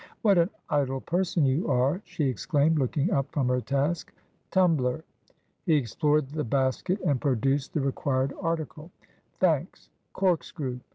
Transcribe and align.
'What 0.23 0.39
an 0.39 0.49
idle 0.67 0.99
person 0.99 1.45
you 1.45 1.67
are!' 1.69 2.01
she 2.05 2.23
exclaimed, 2.27 2.79
looking 2.79 3.11
up 3.11 3.31
from 3.31 3.47
her 3.49 3.61
task. 3.61 4.11
'Tumbler!' 4.49 5.03
He 5.67 5.75
explored 5.75 6.27
the 6.29 6.43
basket 6.43 6.99
and 7.01 7.21
produced 7.21 7.73
the 7.75 7.81
required 7.81 8.33
article.' 8.41 8.89
Thanks. 9.39 9.91
Corkscrew! 10.13 10.79